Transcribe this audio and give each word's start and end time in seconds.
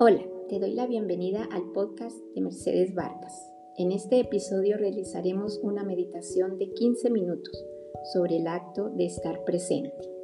Hola, 0.00 0.24
te 0.48 0.60
doy 0.60 0.74
la 0.74 0.86
bienvenida 0.86 1.48
al 1.50 1.72
podcast 1.72 2.16
de 2.32 2.40
Mercedes 2.40 2.94
Vargas. 2.94 3.52
En 3.76 3.90
este 3.90 4.20
episodio 4.20 4.76
realizaremos 4.76 5.58
una 5.60 5.82
meditación 5.82 6.56
de 6.56 6.70
15 6.70 7.10
minutos 7.10 7.64
sobre 8.12 8.36
el 8.36 8.46
acto 8.46 8.90
de 8.90 9.06
estar 9.06 9.42
presente. 9.42 10.17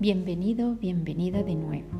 Bienvenido, 0.00 0.76
bienvenida 0.76 1.42
de 1.42 1.54
nuevo. 1.54 1.90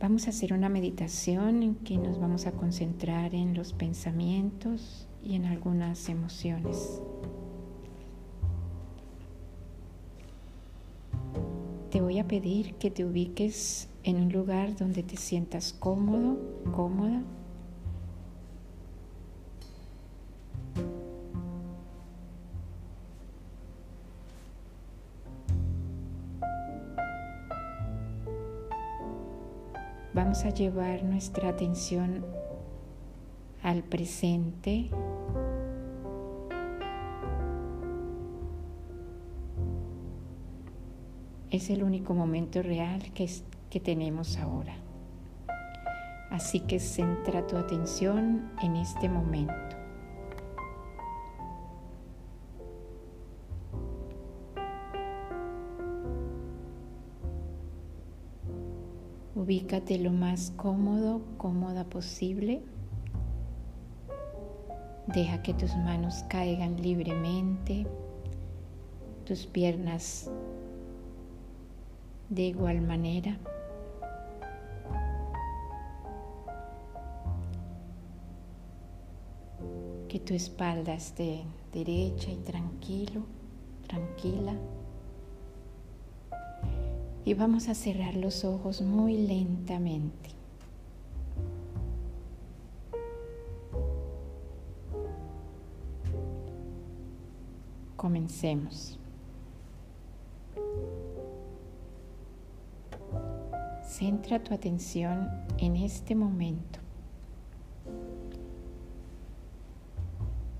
Vamos 0.00 0.26
a 0.26 0.30
hacer 0.30 0.54
una 0.54 0.70
meditación 0.70 1.62
en 1.62 1.74
que 1.74 1.98
nos 1.98 2.18
vamos 2.18 2.46
a 2.46 2.52
concentrar 2.52 3.34
en 3.34 3.52
los 3.52 3.74
pensamientos 3.74 5.06
y 5.22 5.34
en 5.34 5.44
algunas 5.44 6.08
emociones. 6.08 7.02
Te 11.90 12.00
voy 12.00 12.20
a 12.20 12.26
pedir 12.26 12.76
que 12.76 12.90
te 12.90 13.04
ubiques 13.04 13.90
en 14.02 14.16
un 14.16 14.32
lugar 14.32 14.74
donde 14.74 15.02
te 15.02 15.18
sientas 15.18 15.74
cómodo, 15.74 16.38
cómoda 16.74 17.22
vamos 30.24 30.44
a 30.44 30.50
llevar 30.50 31.02
nuestra 31.02 31.48
atención 31.48 32.24
al 33.60 33.82
presente. 33.82 34.88
Es 41.50 41.70
el 41.70 41.82
único 41.82 42.14
momento 42.14 42.62
real 42.62 43.12
que, 43.12 43.28
que 43.68 43.80
tenemos 43.80 44.38
ahora. 44.38 44.76
Así 46.30 46.60
que 46.60 46.78
centra 46.78 47.44
tu 47.48 47.56
atención 47.56 48.48
en 48.62 48.76
este 48.76 49.08
momento. 49.08 49.71
Ubícate 59.42 59.98
lo 59.98 60.12
más 60.12 60.52
cómodo, 60.56 61.20
cómoda 61.36 61.82
posible. 61.82 62.62
Deja 65.08 65.42
que 65.42 65.52
tus 65.52 65.74
manos 65.74 66.24
caigan 66.28 66.80
libremente, 66.80 67.84
tus 69.26 69.46
piernas 69.46 70.30
de 72.28 72.42
igual 72.42 72.82
manera. 72.82 73.36
Que 80.08 80.20
tu 80.20 80.34
espalda 80.34 80.94
esté 80.94 81.42
derecha 81.72 82.30
y 82.30 82.36
tranquilo, 82.36 83.22
tranquila 83.88 84.54
y 87.24 87.34
vamos 87.34 87.68
a 87.68 87.74
cerrar 87.74 88.16
los 88.16 88.44
ojos 88.44 88.82
muy 88.82 89.16
lentamente. 89.16 90.30
Comencemos. 97.96 98.98
Centra 103.84 104.42
tu 104.42 104.52
atención 104.52 105.28
en 105.58 105.76
este 105.76 106.16
momento. 106.16 106.80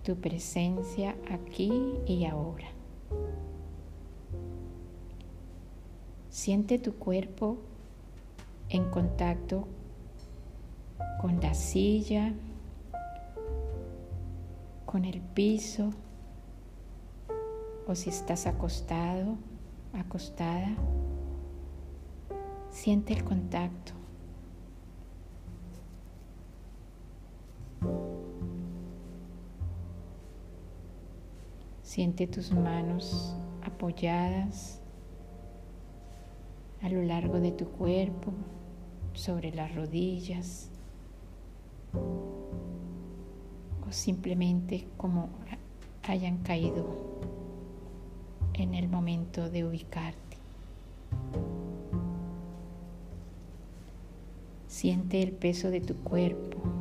Tu 0.05 0.15
presencia 0.17 1.17
aquí 1.28 1.72
y 2.06 2.25
ahora. 2.27 2.69
Siente 6.42 6.80
tu 6.80 6.94
cuerpo 6.94 7.58
en 8.69 8.91
contacto 8.91 9.69
con 11.20 11.41
la 11.41 11.54
silla, 11.54 12.32
con 14.84 15.04
el 15.04 15.20
piso, 15.20 15.91
o 17.86 17.94
si 17.94 18.10
estás 18.10 18.48
acostado, 18.48 19.36
acostada, 19.92 20.75
siente 22.70 23.12
el 23.12 23.22
contacto. 23.22 23.92
Siente 31.84 32.26
tus 32.26 32.50
manos 32.50 33.36
apoyadas 33.64 34.81
a 36.82 36.88
lo 36.88 37.03
largo 37.03 37.41
de 37.41 37.53
tu 37.53 37.66
cuerpo, 37.66 38.32
sobre 39.15 39.54
las 39.54 39.75
rodillas 39.75 40.70
o 43.87 43.93
simplemente 43.93 44.87
como 44.97 45.28
hayan 46.04 46.38
caído 46.38 46.87
en 48.54 48.75
el 48.75 48.88
momento 48.88 49.50
de 49.50 49.65
ubicarte. 49.65 50.19
Siente 54.66 55.22
el 55.22 55.32
peso 55.32 55.71
de 55.71 55.81
tu 55.81 55.94
cuerpo 55.97 56.72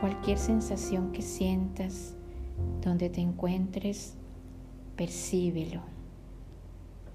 Cualquier 0.00 0.38
sensación 0.38 1.12
que 1.12 1.22
sientas 1.22 2.16
donde 2.80 3.08
te 3.08 3.20
encuentres, 3.20 4.16
percíbelo, 4.96 5.80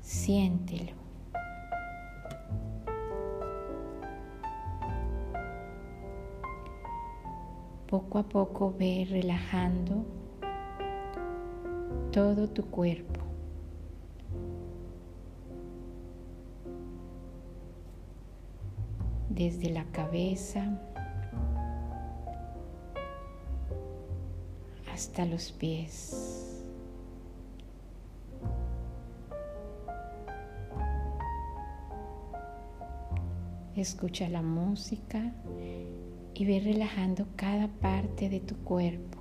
siéntelo. 0.02 0.94
Poco 7.88 8.20
a 8.20 8.24
poco 8.24 8.74
ve 8.78 9.06
relajando 9.10 10.06
todo 12.12 12.48
tu 12.48 12.64
cuerpo. 12.68 13.29
Desde 19.40 19.70
la 19.70 19.86
cabeza 19.86 20.78
hasta 24.92 25.26
los 25.26 25.54
pies. 25.54 26.62
Escucha 33.78 34.28
la 34.28 34.42
música 34.42 35.32
y 36.34 36.46
ve 36.46 36.60
relajando 36.60 37.26
cada 37.38 37.70
parte 37.70 38.28
de 38.28 38.42
tu 38.42 38.58
cuerpo. 38.58 39.20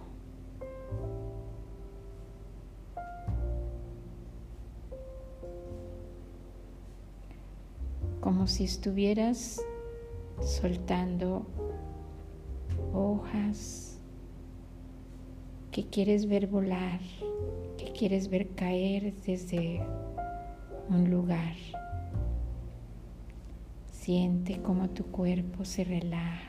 Como 8.21 8.49
si 8.49 8.64
estuvieras 8.64 9.62
soltando 10.40 11.46
hojas 12.93 14.00
que 15.70 15.87
quieres 15.87 16.26
ver 16.26 16.46
volar, 16.46 17.00
que 17.76 17.93
quieres 17.93 18.29
ver 18.29 18.49
caer 18.50 19.14
desde 19.26 19.81
un 20.88 21.11
lugar. 21.11 21.55
Siente 23.93 24.61
cómo 24.62 24.88
tu 24.90 25.05
cuerpo 25.05 25.64
se 25.64 25.85
relaja. 25.85 26.48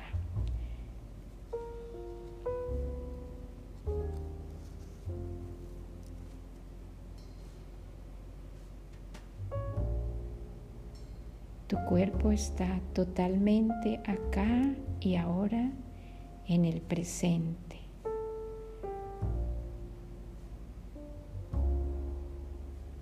Cuerpo 12.00 12.31
está 12.31 12.80
totalmente 12.94 14.00
acá 14.06 14.74
y 15.01 15.18
ahora 15.18 15.69
en 16.48 16.63
el 16.63 16.80
presente. 16.80 17.75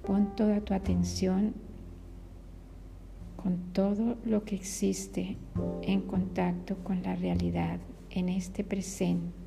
Pon 0.04 0.36
toda 0.36 0.62
tu 0.62 0.74
atención 0.74 1.54
con 3.36 3.72
todo 3.72 4.18
lo 4.26 4.44
que 4.44 4.56
existe 4.56 5.38
en 5.84 6.02
contacto 6.02 6.78
con 6.84 7.04
la 7.04 7.16
realidad 7.16 7.80
en 8.10 8.30
este 8.30 8.64
presente. 8.64 9.47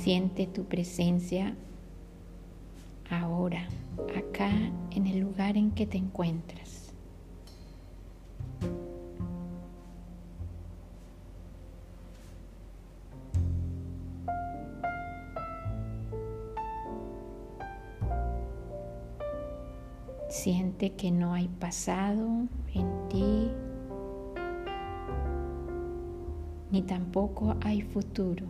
Siente 0.00 0.46
tu 0.46 0.64
presencia 0.64 1.54
ahora, 3.10 3.68
acá, 4.16 4.50
en 4.92 5.06
el 5.06 5.18
lugar 5.18 5.58
en 5.58 5.72
que 5.72 5.86
te 5.86 5.98
encuentras. 5.98 6.94
Siente 20.30 20.94
que 20.94 21.10
no 21.10 21.34
hay 21.34 21.48
pasado 21.48 22.26
en 22.72 23.08
ti, 23.10 23.50
ni 26.70 26.80
tampoco 26.80 27.54
hay 27.60 27.82
futuro. 27.82 28.46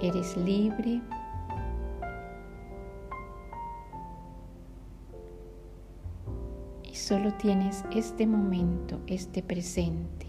Eres 0.00 0.36
libre. 0.36 1.00
Y 6.84 6.94
solo 6.94 7.34
tienes 7.34 7.84
este 7.92 8.26
momento, 8.26 9.00
este 9.08 9.42
presente. 9.42 10.26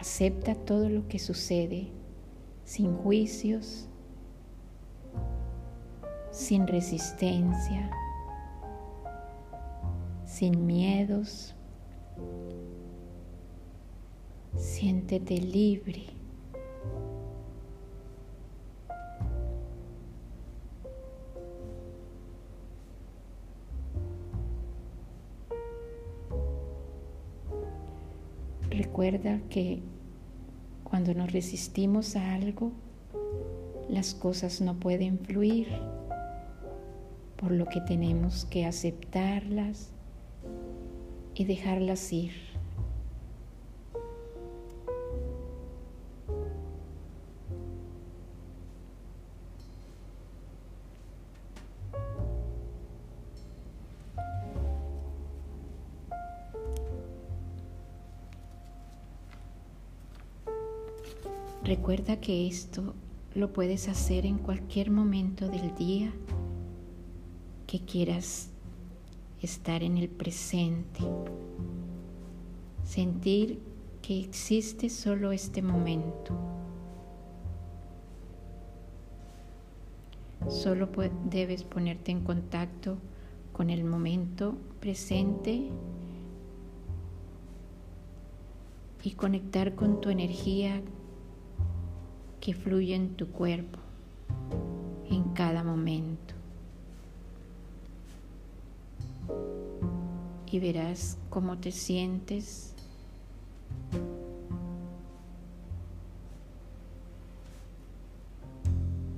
Acepta 0.00 0.56
todo 0.56 0.88
lo 0.88 1.06
que 1.06 1.20
sucede 1.20 1.92
sin 2.64 2.96
juicios, 2.96 3.88
sin 6.32 6.66
resistencia 6.66 7.88
sin 10.32 10.66
miedos. 10.66 11.54
Siéntete 14.56 15.36
libre. 15.36 16.06
Recuerda 28.70 29.38
que 29.50 29.82
cuando 30.82 31.12
nos 31.12 31.30
resistimos 31.30 32.16
a 32.16 32.34
algo, 32.34 32.72
las 33.90 34.14
cosas 34.14 34.62
no 34.62 34.80
pueden 34.80 35.18
fluir, 35.18 35.68
por 37.36 37.52
lo 37.52 37.66
que 37.66 37.82
tenemos 37.82 38.46
que 38.46 38.64
aceptarlas, 38.64 39.92
y 41.34 41.44
dejarlas 41.44 42.12
ir. 42.12 42.32
Recuerda 61.64 62.20
que 62.20 62.46
esto 62.48 62.94
lo 63.34 63.52
puedes 63.52 63.88
hacer 63.88 64.26
en 64.26 64.38
cualquier 64.38 64.90
momento 64.90 65.48
del 65.48 65.74
día 65.74 66.12
que 67.66 67.80
quieras 67.80 68.51
estar 69.42 69.82
en 69.82 69.98
el 69.98 70.08
presente, 70.08 71.00
sentir 72.84 73.60
que 74.00 74.20
existe 74.20 74.88
solo 74.88 75.32
este 75.32 75.62
momento. 75.62 76.34
Solo 80.48 80.88
debes 81.24 81.64
ponerte 81.64 82.10
en 82.10 82.22
contacto 82.24 82.98
con 83.52 83.70
el 83.70 83.84
momento 83.84 84.56
presente 84.80 85.68
y 89.04 89.10
conectar 89.12 89.74
con 89.74 90.00
tu 90.00 90.10
energía 90.10 90.80
que 92.40 92.54
fluye 92.54 92.94
en 92.94 93.14
tu 93.14 93.28
cuerpo 93.28 93.78
en 95.08 95.24
cada 95.34 95.62
momento. 95.62 96.31
Y 100.52 100.60
verás 100.60 101.16
cómo 101.30 101.56
te 101.56 101.72
sientes. 101.72 102.74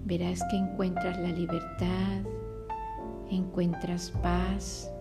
Verás 0.04 0.42
que 0.49 0.56
encuentras 0.56 1.18
la 1.18 1.30
libertad, 1.30 2.23
encuentras 3.30 4.12
paz. 4.23 4.92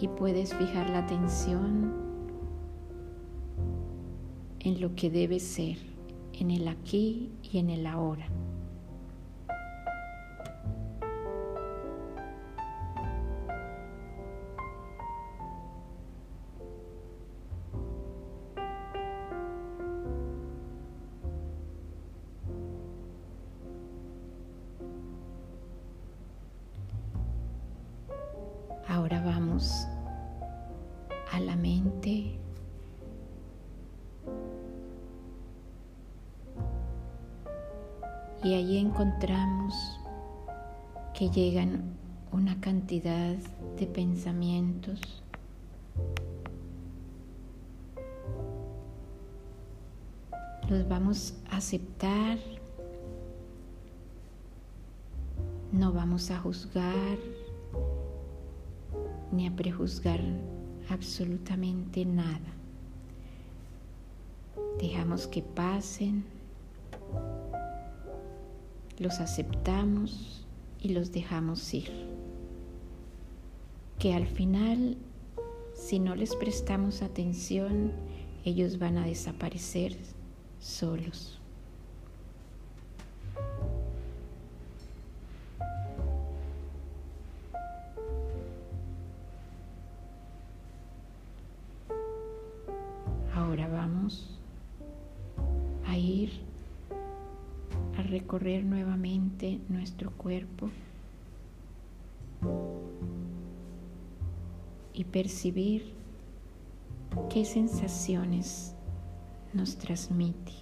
Y 0.00 0.08
puedes 0.08 0.54
fijar 0.54 0.88
la 0.88 1.00
atención 1.00 1.92
en 4.60 4.80
lo 4.80 4.94
que 4.94 5.10
debe 5.10 5.38
ser, 5.38 5.76
en 6.32 6.50
el 6.50 6.66
aquí 6.68 7.30
y 7.42 7.58
en 7.58 7.68
el 7.68 7.86
ahora. 7.86 8.26
A 31.32 31.40
la 31.40 31.56
mente. 31.56 32.38
Y 38.44 38.54
ahí 38.54 38.78
encontramos 38.78 39.74
que 41.14 41.30
llegan 41.30 41.96
una 42.32 42.60
cantidad 42.60 43.34
de 43.78 43.86
pensamientos 43.86 45.22
los 50.68 50.88
vamos 50.88 51.34
a 51.50 51.58
aceptar, 51.58 52.38
no 55.72 55.92
vamos 55.92 56.30
a 56.30 56.38
juzgar, 56.40 57.18
ni 59.36 59.46
a 59.46 59.54
prejuzgar 59.54 60.20
absolutamente 60.88 62.04
nada. 62.04 62.54
Dejamos 64.80 65.26
que 65.26 65.42
pasen, 65.42 66.24
los 68.98 69.20
aceptamos 69.20 70.46
y 70.80 70.90
los 70.90 71.12
dejamos 71.12 71.74
ir. 71.74 71.90
Que 73.98 74.14
al 74.14 74.26
final, 74.26 74.96
si 75.74 75.98
no 75.98 76.14
les 76.14 76.34
prestamos 76.36 77.02
atención, 77.02 77.92
ellos 78.44 78.78
van 78.78 78.98
a 78.98 79.06
desaparecer 79.06 79.96
solos. 80.60 81.40
Nuevamente 98.46 99.58
nuestro 99.68 100.12
cuerpo 100.12 100.70
y 104.92 105.04
percibir 105.04 105.92
qué 107.28 107.44
sensaciones 107.44 108.74
nos 109.52 109.76
transmite. 109.76 110.52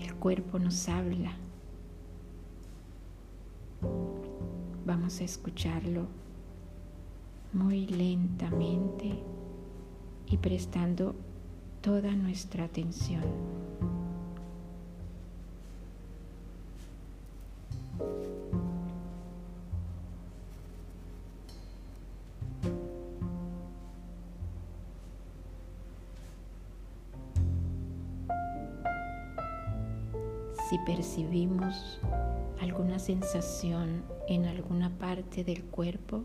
El 0.00 0.14
cuerpo 0.14 0.60
nos 0.60 0.88
habla. 0.88 1.32
Vamos 4.86 5.20
a 5.20 5.24
escucharlo 5.24 6.06
muy 7.52 7.88
lentamente 7.88 9.24
y 10.26 10.36
prestando 10.38 11.16
toda 11.80 12.12
nuestra 12.12 12.64
atención. 12.64 13.24
Percibimos 31.14 32.00
alguna 32.60 32.98
sensación 32.98 34.02
en 34.26 34.46
alguna 34.46 34.90
parte 34.98 35.44
del 35.44 35.62
cuerpo, 35.62 36.24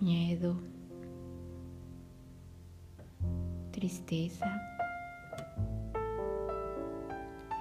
miedo, 0.00 0.54
tristeza, 3.72 4.44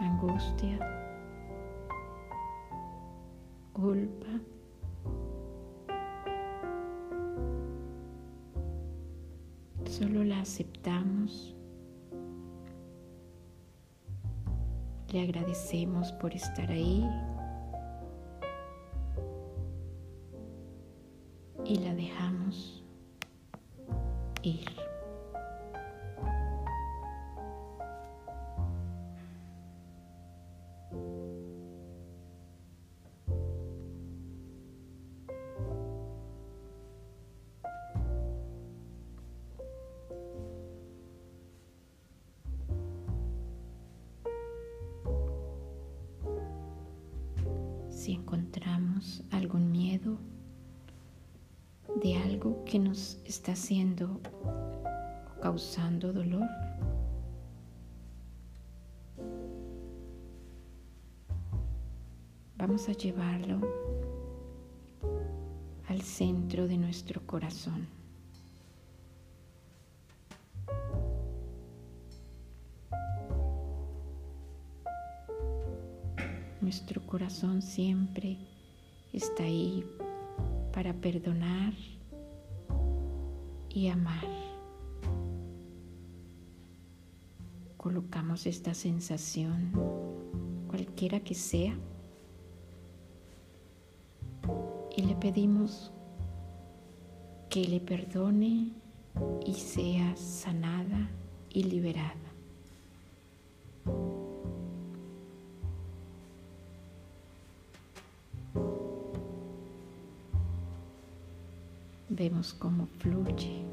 angustia, 0.01 0.77
culpa. 3.71 4.58
La 10.29 10.41
aceptamos. 10.41 11.55
Le 15.11 15.23
agradecemos 15.23 16.11
por 16.13 16.35
estar 16.35 16.69
ahí 16.69 17.03
y 21.65 21.75
la 21.79 21.95
dejamos 21.95 22.83
ir. 24.43 24.88
Si 48.09 48.15
encontramos 48.15 49.21
algún 49.29 49.71
miedo, 49.71 50.17
de 52.01 52.15
algo 52.15 52.65
que 52.65 52.79
nos 52.79 53.19
está 53.23 53.51
haciendo 53.51 54.19
causando 55.39 56.11
dolor. 56.11 56.49
Vamos 62.57 62.89
a 62.89 62.93
llevarlo 62.93 63.61
al 65.87 66.01
centro 66.01 66.67
de 66.67 66.79
nuestro 66.79 67.21
corazón. 67.27 67.99
Corazón 77.09 77.63
siempre 77.63 78.37
está 79.13 79.41
ahí 79.41 79.83
para 80.71 80.93
perdonar 80.93 81.73
y 83.67 83.87
amar. 83.87 84.27
Colocamos 87.77 88.45
esta 88.45 88.75
sensación, 88.75 89.71
cualquiera 90.67 91.19
que 91.21 91.33
sea, 91.33 91.75
y 94.95 95.01
le 95.01 95.15
pedimos 95.15 95.91
que 97.49 97.63
le 97.67 97.79
perdone 97.79 98.73
y 99.47 99.53
sea 99.55 100.15
sanada 100.15 101.09
y 101.49 101.63
liberada. 101.63 102.28
Vemos 112.09 112.53
cómo 112.53 112.87
fluye 112.97 113.63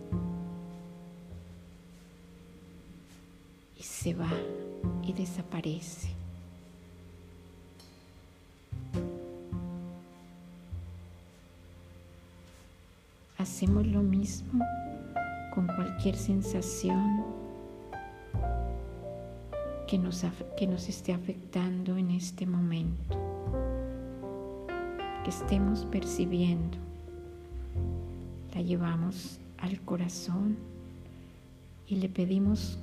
y 3.79 3.83
se 3.83 4.15
va 4.15 4.31
y 5.03 5.13
desaparece. 5.13 6.09
Hacemos 13.39 13.87
lo 13.87 14.03
mismo 14.03 14.65
con 15.55 15.67
cualquier 15.69 16.17
sensación 16.17 17.25
que 19.87 19.99
nos, 19.99 20.25
que 20.59 20.67
nos 20.67 20.89
esté 20.89 21.13
afectando 21.13 21.97
en 21.97 22.11
este 22.11 22.45
momento, 22.45 23.17
que 25.25 25.31
estemos 25.31 25.85
percibiendo 25.87 26.86
la 28.57 28.63
llevamos 28.63 29.39
al 29.59 29.79
corazón 29.83 30.57
y 31.87 31.97
le 31.97 32.09
pedimos 32.09 32.79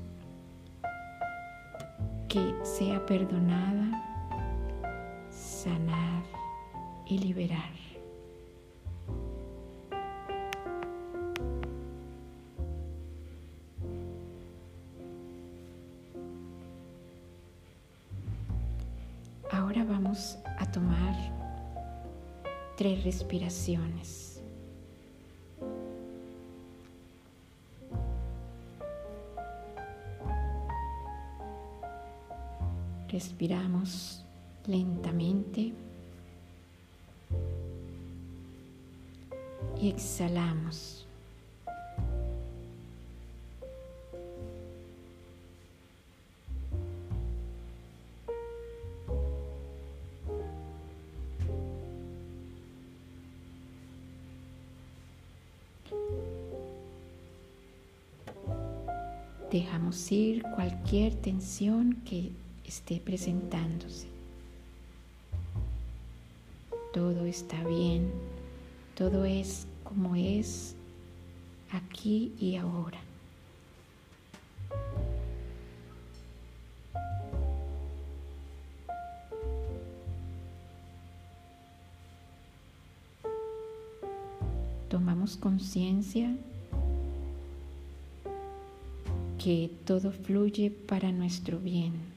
que 2.29 2.53
sea 2.61 3.03
perdonada, 3.07 3.89
sanar 5.31 6.23
y 7.07 7.17
liberar. 7.17 7.71
Ahora 19.51 19.83
vamos 19.83 20.37
a 20.59 20.71
tomar 20.71 21.15
tres 22.77 23.03
respiraciones. 23.03 24.22
Respiramos 33.13 34.25
lentamente 34.65 35.71
y 39.79 39.89
exhalamos. 39.89 41.05
Dejamos 59.51 60.11
ir 60.11 60.41
cualquier 60.55 61.13
tensión 61.13 62.01
que 62.05 62.31
esté 62.65 62.99
presentándose. 62.99 64.07
Todo 66.93 67.25
está 67.25 67.63
bien, 67.63 68.11
todo 68.95 69.25
es 69.25 69.67
como 69.83 70.15
es 70.15 70.75
aquí 71.71 72.33
y 72.39 72.55
ahora. 72.55 72.99
Tomamos 84.89 85.37
conciencia 85.37 86.35
que 89.43 89.71
todo 89.85 90.11
fluye 90.11 90.69
para 90.69 91.11
nuestro 91.11 91.59
bien. 91.59 92.12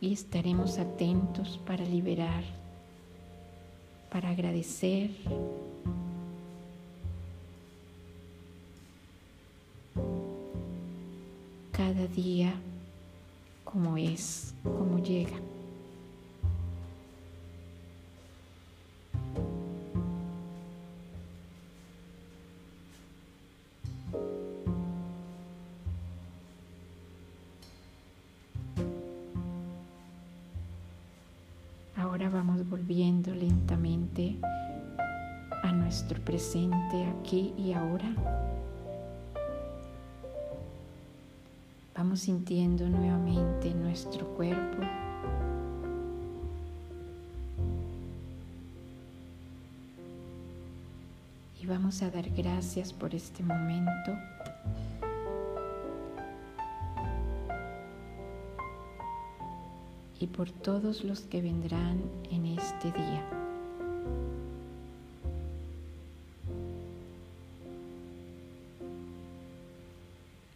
Y 0.00 0.12
estaremos 0.12 0.78
atentos 0.78 1.60
para 1.66 1.84
liberar, 1.84 2.42
para 4.10 4.30
agradecer. 4.30 5.10
Cada 11.72 12.06
día 12.06 12.54
como 13.64 13.96
es, 13.96 14.54
como 14.64 14.98
llega. 15.02 15.36
Ahora 32.20 32.36
vamos 32.36 32.68
volviendo 32.68 33.34
lentamente 33.34 34.36
a 35.62 35.72
nuestro 35.72 36.20
presente 36.22 37.06
aquí 37.06 37.54
y 37.56 37.72
ahora. 37.72 38.14
Vamos 41.96 42.20
sintiendo 42.20 42.86
nuevamente 42.90 43.72
nuestro 43.72 44.26
cuerpo. 44.36 44.82
Y 51.58 51.64
vamos 51.64 52.02
a 52.02 52.10
dar 52.10 52.28
gracias 52.28 52.92
por 52.92 53.14
este 53.14 53.42
momento. 53.42 54.12
Y 60.20 60.26
por 60.26 60.50
todos 60.50 61.02
los 61.02 61.22
que 61.22 61.40
vendrán 61.40 61.98
en 62.30 62.44
este 62.44 62.92
día. 62.92 63.26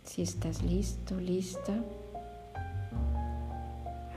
Si 0.05 0.23
estás 0.23 0.63
listo, 0.63 1.19
lista, 1.19 1.83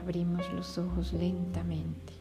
abrimos 0.00 0.52
los 0.52 0.76
ojos 0.76 1.14
lentamente. 1.14 2.17